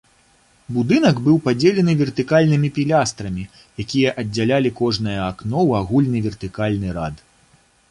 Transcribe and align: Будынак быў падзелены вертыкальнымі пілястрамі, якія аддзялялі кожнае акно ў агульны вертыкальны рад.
Будынак 0.77 1.15
быў 1.27 1.35
падзелены 1.47 1.93
вертыкальнымі 1.99 2.69
пілястрамі, 2.79 3.43
якія 3.85 4.09
аддзялялі 4.23 4.69
кожнае 4.83 5.19
акно 5.29 5.57
ў 5.67 5.85
агульны 5.85 6.19
вертыкальны 6.27 6.87
рад. 7.01 7.15